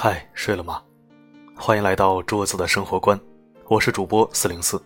[0.00, 0.80] 嗨，睡了吗？
[1.56, 3.20] 欢迎来到桌子的生活观，
[3.66, 4.80] 我是主播四零四。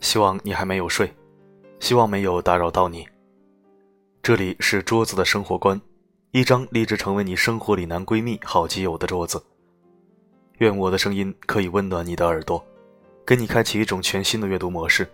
[0.00, 1.14] 希望你还没有睡，
[1.80, 3.06] 希望没有打扰到你。
[4.22, 5.78] 这里是桌子的生活观，
[6.30, 9.44] 一张立志成为你生活里男闺蜜、好基友的桌子。
[10.60, 12.64] 愿我的声音可以温暖你的耳朵，
[13.26, 15.06] 给你开启一种全新的阅读模式。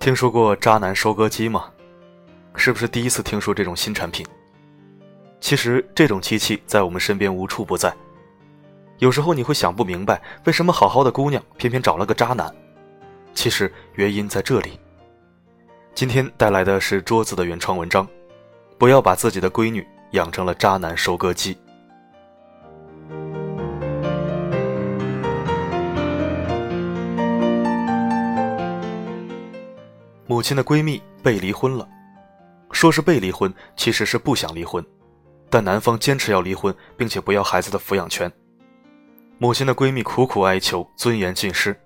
[0.00, 1.72] 听说过渣男收割机吗？
[2.56, 4.26] 是不是第一次听说这种新产品？
[5.46, 7.94] 其实这种机器在我们身边无处不在。
[8.98, 12.52] 有时候你会想不明白，为什么好好的姑娘偏偏找了个渣男？
[13.32, 14.76] 其实原因在这里。
[15.94, 18.08] 今天带来的是桌子的原创文章，
[18.76, 21.56] 不要把自己的闺女养成了渣男收割机。
[30.26, 31.88] 母亲的闺蜜被离婚了，
[32.72, 34.84] 说是被离婚，其实是不想离婚。
[35.48, 38.30] 但男方坚持要离婚，并且不要孩子的抚养权。
[39.38, 41.78] 母亲的闺蜜苦苦哀求，尊严尽失，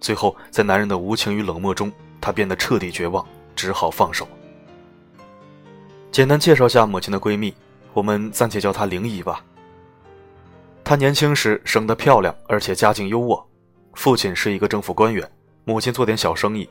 [0.00, 4.26] 最后在男人的无情与冷漠中，她变得彻底绝望，只好放手。
[6.10, 7.54] 简单介绍下母亲的闺蜜，
[7.92, 9.44] 我们暂且叫她灵姨吧。
[10.84, 13.44] 她年轻时生得漂亮，而且家境优渥，
[13.94, 15.28] 父亲是一个政府官员，
[15.64, 16.68] 母亲做点小生意。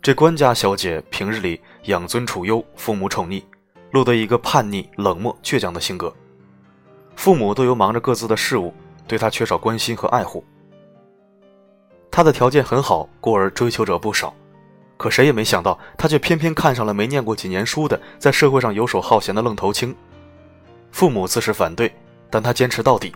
[0.00, 3.42] 这官家小姐平日里养尊处优，父母宠溺。
[3.90, 6.12] 落得一个叛逆、冷漠、倔强的性格，
[7.16, 8.72] 父母都由忙着各自的事务，
[9.06, 10.44] 对他缺少关心和爱护。
[12.10, 14.34] 他的条件很好，故而追求者不少，
[14.96, 19.94] 可谁也没想到，他却偏偏看上了没念过几年书的，在社会上游手好闲的愣头青。
[20.90, 21.94] 父母自是反对，
[22.28, 23.14] 但他坚持到底，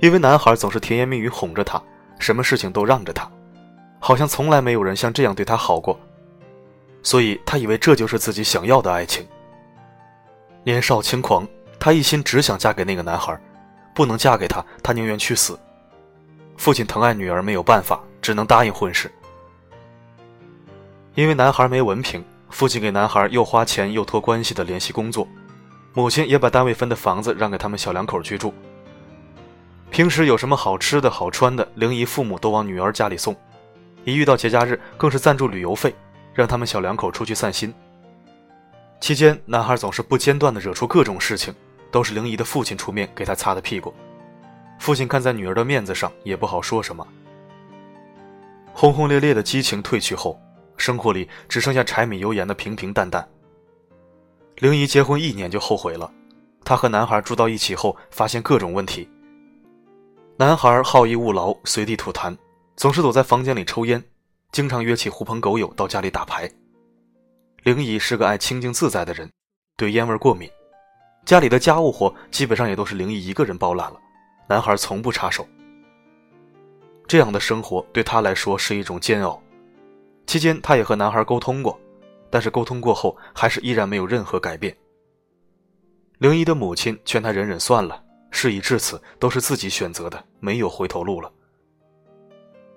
[0.00, 1.82] 因为男孩总是甜言蜜语哄着他，
[2.18, 3.30] 什么事情都让着他，
[3.98, 5.98] 好像从来没有人像这样对他好过，
[7.02, 9.26] 所以他以为这就是自己想要的爱情。
[10.62, 11.46] 年少轻狂，
[11.78, 13.38] 她一心只想嫁给那个男孩，
[13.94, 15.58] 不能嫁给他，她宁愿去死。
[16.56, 19.10] 父亲疼爱女儿，没有办法，只能答应婚事。
[21.14, 25.26] 因为男孩没文凭，父亲给男孩又花钱又托关系的联系工作，
[25.94, 28.52] 母亲也把单位分的房子让给他们小两口居住。
[29.90, 33.34] 平时有什么好吃的好穿的，灵姨父母都往女儿家里送，
[34.04, 35.94] 一遇到节假日，更是赞助旅游费，
[36.32, 37.74] 让他们小两口出去散心。
[39.00, 41.54] 期间，男孩总是不间断地惹出各种事情，
[41.90, 43.92] 都是灵姨的父亲出面给他擦的屁股。
[44.78, 47.06] 父亲看在女儿的面子上，也不好说什么。
[48.72, 50.38] 轰轰烈烈的激情褪去后，
[50.76, 53.26] 生活里只剩下柴米油盐的平平淡淡。
[54.56, 56.10] 灵姨结婚一年就后悔了，
[56.62, 59.08] 她和男孩住到一起后，发现各种问题。
[60.36, 62.36] 男孩好逸恶劳，随地吐痰，
[62.76, 64.02] 总是躲在房间里抽烟，
[64.52, 66.50] 经常约起狐朋狗友到家里打牌。
[67.62, 69.30] 灵姨是个爱清静自在的人，
[69.76, 70.50] 对烟味过敏，
[71.26, 74.00] 家里的家务活基本上也都是灵姨一个人包揽了，
[74.48, 75.46] 男孩从不插手。
[77.06, 79.42] 这样的生活对他来说是一种煎熬。
[80.26, 81.78] 期间，他也和男孩沟通过，
[82.30, 84.74] 但是沟通过后还是依然没有任何改变。
[86.16, 91.30] 灵姨的母亲劝他忍忍算了，事已至此，都是自己选择的，没有回头路了。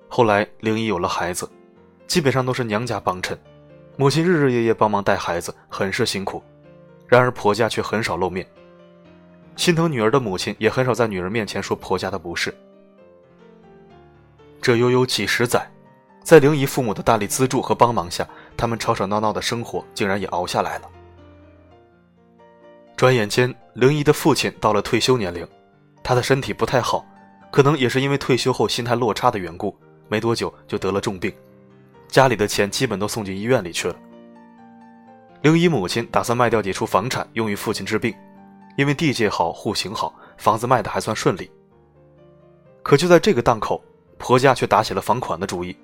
[0.10, 1.50] 后来，灵姨有了孩子，
[2.06, 3.40] 基本上都是娘家帮衬。
[3.96, 6.42] 母亲日日夜夜帮忙带孩子，很是辛苦，
[7.08, 8.48] 然而婆家却很少露面。
[9.56, 12.54] 心疼女儿的母亲也很少在女儿面前说婆家的不是。
[14.60, 15.70] 这悠悠几十载，
[16.24, 18.28] 在灵姨父母的大力资助和帮忙下，
[18.58, 20.90] 他们吵吵闹闹的生活竟然也熬下来了。
[22.96, 25.48] 转眼间，灵姨的父亲到了退休年龄，
[26.02, 27.06] 他的身体不太好，
[27.52, 29.78] 可能也是因为退休后心态落差的缘故，
[30.08, 31.32] 没多久就得了重病。
[32.14, 33.96] 家里的钱基本都送进医院里去了。
[35.42, 38.14] 灵姨母亲打算卖掉几处房产用于父亲治病，
[38.78, 41.50] 因为地界好、户型好，房子卖的还算顺利。
[42.84, 43.84] 可就在这个档口，
[44.20, 45.76] 婆家却打起了房款的主意，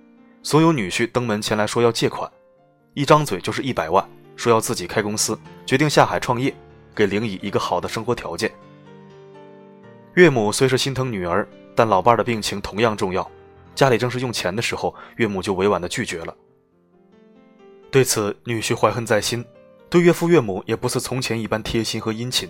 [0.44, 2.32] 所有女婿登门前来说要借款，
[2.94, 5.36] 一张嘴就是一百万，说要自己开公司，
[5.66, 6.54] 决定下海创业，
[6.94, 8.52] 给灵姨一个好的生活条件。
[10.14, 13.28] 岳母虽是心疼女儿，但老伴的病情同样重要。
[13.76, 16.36] 家里正是用钱的时候，岳母就委婉的拒绝了。
[17.92, 19.44] 对此，女婿怀恨在心，
[19.90, 22.50] 对岳父岳母也不似从前一般贴心和殷勤，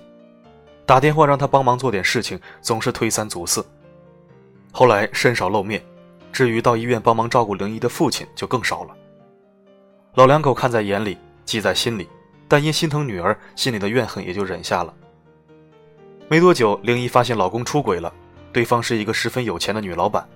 [0.85, 3.65] 打电话让他帮忙做点事情，总是推三阻四。
[4.71, 5.83] 后来甚少露面，
[6.31, 8.95] 至于到医院帮忙照顾灵姨的父亲，就更少了。
[10.15, 12.09] 老两口看在眼里，记在心里，
[12.47, 14.93] 但因心疼女儿，心里的怨恨也就忍下了。
[16.27, 18.13] 没多久，灵姨发现老公出轨了，
[18.51, 20.27] 对方是一个十分有钱的女老板。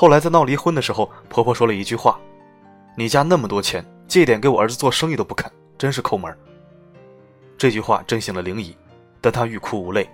[0.00, 2.18] 后来在闹离婚的时候，婆婆说了一句话
[2.96, 6.34] ：“你家那么多钱，借点给我儿子做生意都不肯，真是抠门。”
[7.58, 8.74] 这句话震醒了灵姨，
[9.20, 10.08] 但她欲哭无泪。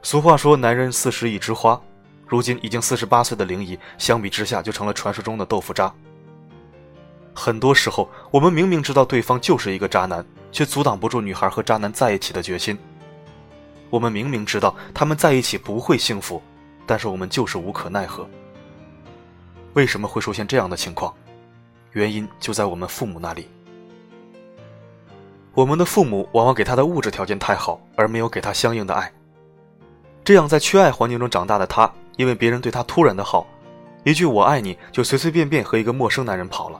[0.00, 1.78] 俗话说：“男人四十已知花。”
[2.26, 5.92] 如今已经四十八岁的灵姨，相比之下就成了传说中的豆腐渣。
[7.34, 12.78] 很多时候，我们明明知道对方就是一个渣男，却阻挡不住女孩和渣男在一起的决心。
[13.90, 16.42] 我们明明知道他们在一起不会幸福，
[16.86, 18.26] 但是我们就是无可奈何。
[19.74, 21.14] 为什么会出现这样的情况？
[21.92, 23.48] 原因就在我们父母那里。
[25.54, 29.12] 我们的父母往往给他的物质条件太好，而没有给他相应的爱。
[30.24, 31.90] 这样，在缺爱环境中长大的他。
[32.18, 33.46] 因为别人对他突然的好，
[34.04, 36.78] 一句“我爱你”就随随便便和一个陌生男人跑了。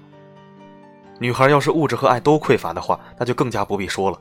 [1.18, 4.20] 女孩要是物质和爱都匮乏的话，那就更加不必说了。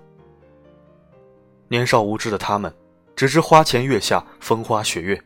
[1.68, 2.74] 年少无知的他们，
[3.14, 5.22] 只知花前月下风花雪月，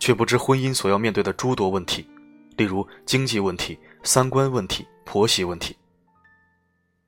[0.00, 2.04] 却不知婚姻所要面对的诸多问题，
[2.60, 5.74] 例如经济问题、三观问题、婆媳问题。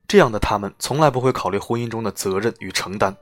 [0.09, 3.15] 这样的他们从来不会考虑婚姻中的责任与承担。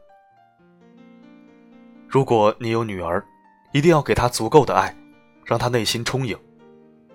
[2.09, 3.21] 如果你有女儿，
[3.73, 4.97] 一定要给她足够的爱，
[5.45, 6.39] 让她内心充盈，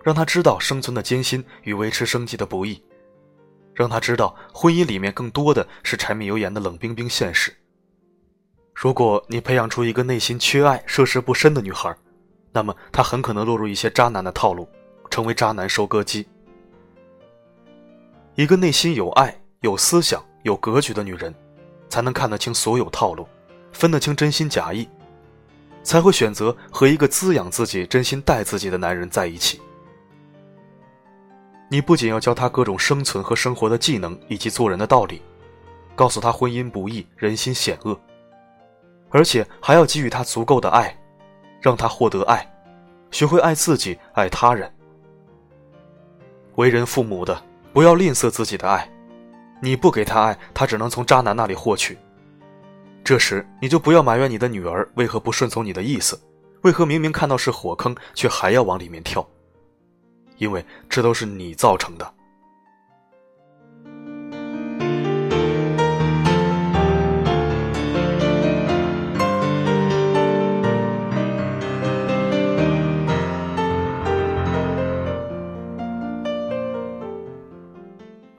[0.03, 2.83] 让她知道生存的艰辛与维持生计的不易，
[3.73, 7.55] 让她知道婚姻里面更多的是柴米油盐的冷冰冰现实。
[8.73, 11.95] 如果你培养出一个内心缺爱、涉世不深的女孩，
[12.51, 14.67] 那么她很可能落入一些渣男的套路，
[15.15, 16.27] 成为渣男收割机。
[18.33, 21.33] 一个内心有爱、有思想、有格局的女人，
[21.87, 23.25] 才能看得清所有套路，
[23.71, 24.85] 分得清真心假意。
[25.83, 29.61] 才会选择和一个滋养自己、真心待自己的男人在一起。
[31.69, 35.21] 你不仅要教他各种生存和生活的技能以及做人的道理，
[35.95, 37.97] 告诉他婚姻不易、人心险恶，
[39.11, 40.93] 而且还要给予他足够的爱，
[41.61, 42.45] 让他获得爱，
[43.11, 44.69] 学会爱自己、爱他人。
[46.55, 47.41] 为人父母的，
[47.73, 48.89] 不要吝啬自己的爱，
[49.61, 51.97] 你不给他爱，他只能从渣男那里获取。
[53.03, 56.19] 这时，你就不要埋怨你的女儿为何不顺从你的意思，
[56.61, 59.27] 为何明明看到是火坑，却还要往里面跳，
[60.37, 62.13] 因为这都是你造成的。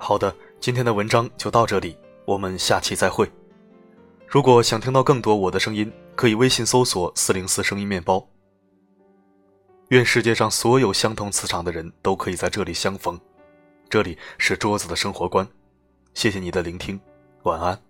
[0.07, 3.29] 好的，今天的文章就到这里，我们下期再会。
[4.29, 8.25] 如果想听到更多我的声音，可以微信搜索“四零四声音面包”。
[9.91, 13.21] 愿世界上所有相同磁场的人都可以在这里相逢。
[13.89, 15.45] 这里是桌子的生活观，
[16.15, 17.01] 谢谢你的聆听，
[17.43, 17.86] 晚安。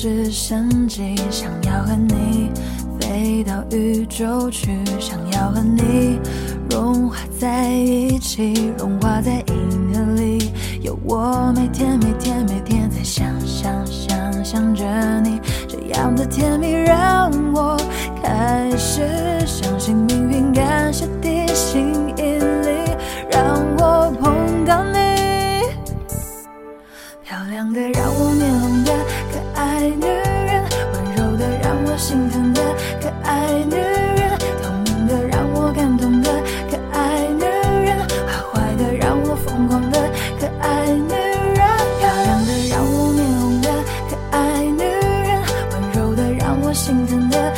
[0.00, 2.52] 直升机想要和你
[3.00, 6.20] 飞到宇宙去，想要和你
[6.70, 10.52] 融化在一起，融化在银河里。
[10.82, 14.84] 有我每天每天每天在想想想想着
[15.20, 17.76] 你，这样的甜蜜让我
[18.22, 19.04] 开始
[19.44, 22.47] 相信命运，感谢地心引力
[46.78, 47.52] 心疼的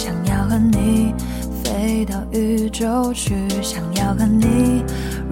[0.00, 1.14] 想要和你
[1.62, 4.82] 飞到宇宙去，想要和你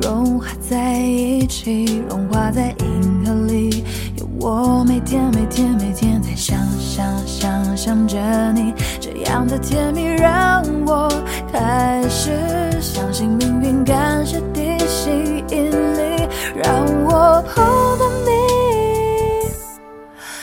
[0.02, 3.82] 融化在一起，融化在银河里。
[4.18, 8.18] 有我每天每天每天在想想想想着
[8.52, 11.08] 你，这样的甜蜜让我
[11.50, 12.30] 开始
[12.78, 17.64] 相信命运，感谢地心引力，让我碰
[17.98, 19.48] 到你。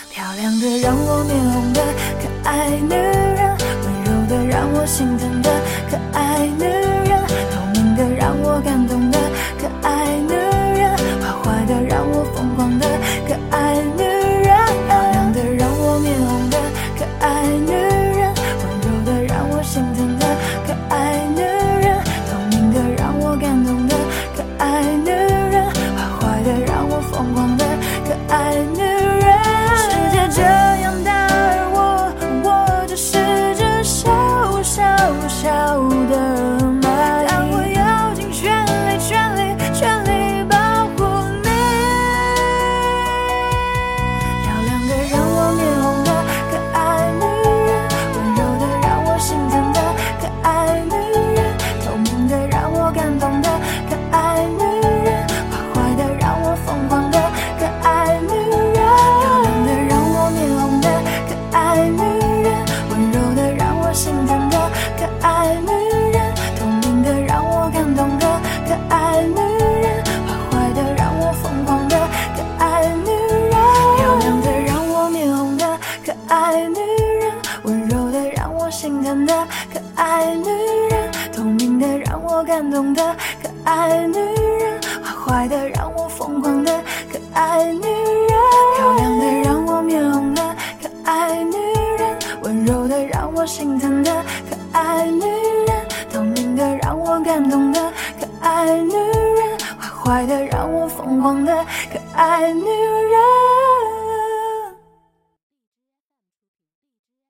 [0.09, 1.81] 漂亮的，让我面红的，
[2.19, 3.14] 可爱女。
[4.85, 5.49] 心疼的
[5.89, 6.84] 可爱女
[85.69, 88.35] 让我疯狂的可爱女人。
[88.75, 91.55] 漂亮的让我面红的可爱女
[91.97, 94.11] 人温柔的让我心疼的
[94.49, 97.79] 可爱女人透明的让我感动的
[98.19, 101.53] 可爱女人坏坏的让我疯狂的
[101.91, 103.54] 可爱女人